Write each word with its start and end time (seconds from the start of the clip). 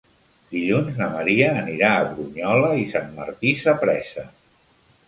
Dilluns 0.53 0.95
na 1.01 1.09
Maria 1.17 1.51
anirà 1.65 1.91
a 1.99 2.09
Brunyola 2.15 2.73
i 2.87 2.89
Sant 2.95 3.17
Martí 3.21 3.57
Sapresa. 3.65 4.27